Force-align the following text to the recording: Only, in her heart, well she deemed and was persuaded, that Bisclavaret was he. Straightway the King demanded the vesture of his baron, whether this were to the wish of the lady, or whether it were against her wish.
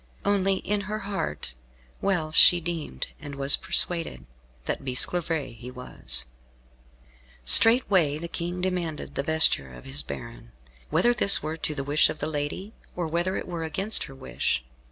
Only, 0.25 0.55
in 0.55 0.81
her 0.89 0.97
heart, 0.97 1.53
well 2.01 2.31
she 2.31 2.59
deemed 2.59 3.09
and 3.19 3.35
was 3.35 3.55
persuaded, 3.55 4.25
that 4.65 4.83
Bisclavaret 4.83 5.61
was 5.75 6.25
he. 6.25 7.05
Straightway 7.45 8.17
the 8.17 8.27
King 8.27 8.61
demanded 8.61 9.13
the 9.13 9.21
vesture 9.21 9.71
of 9.71 9.85
his 9.85 10.01
baron, 10.01 10.53
whether 10.89 11.13
this 11.13 11.43
were 11.43 11.55
to 11.57 11.75
the 11.75 11.83
wish 11.83 12.09
of 12.09 12.17
the 12.17 12.25
lady, 12.25 12.73
or 12.95 13.05
whether 13.05 13.35
it 13.37 13.47
were 13.47 13.63
against 13.63 14.05
her 14.05 14.15
wish. 14.15 14.63